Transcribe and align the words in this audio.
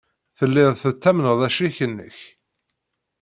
Telliḍ 0.37 0.71
tettamneḍ 0.81 1.39
acrik-nnek. 1.47 2.17